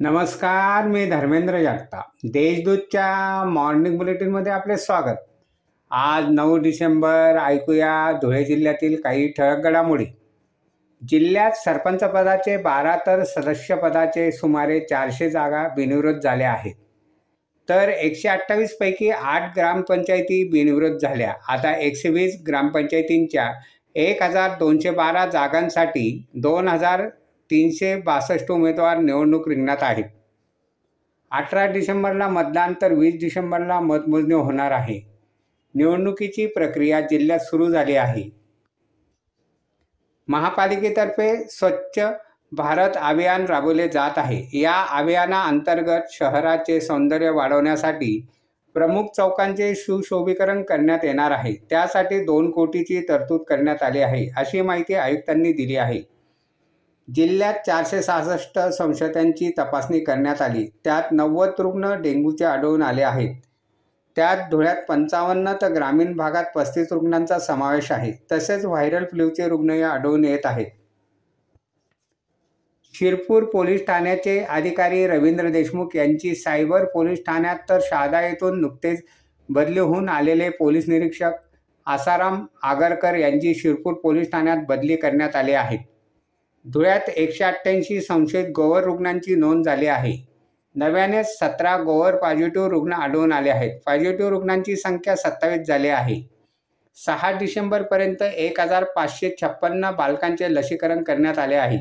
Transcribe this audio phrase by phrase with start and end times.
[0.00, 2.04] नमस्कार मी धर्मेंद्र जगताप.
[2.24, 5.16] देशदूतच्या मॉर्निंग बुलेटिनमध्ये आपले स्वागत.
[5.90, 10.04] आज नऊ डिसेंबर ऐकूया धुळे जिल्ह्यातील काही ठळक घडामोडी.
[11.08, 16.74] जिल्ह्यात सरपंच पदाचे बारा तर सदस्य पदाचे सुमारे चारशे जागा बिनविरोध झाल्या आहेत.
[17.68, 21.32] तर एकशे अठ्ठावीसपैकी आठ ग्रामपंचायती बिनविरोध झाल्या.
[21.48, 23.52] आता एकशे वीस ग्रामपंचायतींच्या
[23.94, 27.08] एक हजार दोनशे बारा जागांसाठी दोन हजार
[27.50, 30.04] तीनशे बासष्ट उमेदवार निवडणूक रिंगणात आहेत.
[31.30, 35.00] अठरा डिसेंबरला मतदान तर वीस डिसेंबरला मतमोजणी होणार आहे.
[35.74, 38.30] निवडणुकीची प्रक्रिया जिल्ह्यात सुरू झाली आहे.
[40.28, 42.04] महापालिकेतर्फे स्वच्छ
[42.52, 44.60] भारत अभियान राबवले जात आहे.
[44.60, 48.26] या अभियानाअंतर्गत शहराचे सौंदर्य वाढवण्यासाठी
[48.74, 51.54] प्रमुख चौकांचे सुशोभीकरण करण्यात येणार आहे.
[51.70, 56.15] त्यासाठी दोन कोटीची तरतूद करण्यात आली आहे अशी माहिती आयुक्तांनी दिली आहे.
[57.08, 60.66] जिल्ह्यात चारशे सहासष्ट संशयांची तपासणी करण्यात आली.
[60.84, 63.34] त्यात नव्वद रुग्ण डेंग्यूचे आढळून आले आहेत.
[64.16, 68.12] त्यात धुळ्यात पंचावन्न तर ग्रामीण भागात पस्तीस रुग्णांचा समावेश आहे.
[68.32, 70.66] तसेच व्हायरल फ्लूचे रुग्णही आढळून येत आहेत.
[72.94, 79.02] शिरपूर पोलीस ठाण्याचे अधिकारी रवींद्र देशमुख यांची सायबर पोलीस ठाण्यात तर शहादा येथून नुकतेच
[79.48, 81.32] बदली होऊन आलेले पोलीस निरीक्षक
[81.86, 85.76] आसाराम आगरकर यांची शिरपूर पोलीस ठाण्यात बदली करण्यात आली आहे.
[86.66, 90.16] धुळ्यात एकशे अठ्ठ्याऐंशी संशयित गोवर रुग्णांची नोंद झाली आहे.
[90.74, 93.78] नव्याने सतरा गोवर पॉझिटिव्ह रुग्ण आढळून आले आहेत.
[93.86, 96.20] पॉझिटिव्ह रुग्णांची संख्या सत्तावीस झाली आहे.
[96.96, 101.78] सहा डिसेंबरपर्यंत एक हजार पाचशे छप्पन्न बालकांचे लसीकरण करण्यात आले आहे.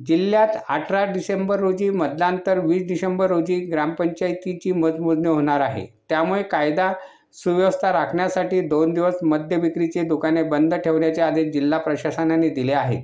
[0.00, 5.86] जिल्ह्यात अठरा डिसेंबर रोजी मतदान तर वीस डिसेंबर रोजी ग्रामपंचायतीची मतमोजणी होणार आहे.
[6.08, 6.92] त्यामुळे कायदा
[7.34, 13.02] सुव्यवस्था राखण्यासाठी दोन दिवस मद्य विक्रीचे दुकाने बंद ठेवण्याचे आदेश जिल्हा प्रशासनाने दिले आहेत.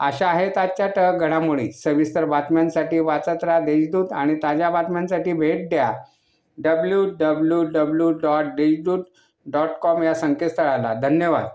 [0.00, 1.72] अशा आहेत आजच्या ठळक घडामोडी.
[1.72, 5.92] सविस्तर बातम्यांसाठी वाचत राहा देशदूत आणि ताज्या बातम्यांसाठी भेट द्या.
[6.58, 9.04] W W W dot Deshdoot
[9.46, 10.94] dot com या संकेतस्थळाला.
[10.94, 11.46] धन्यवाद.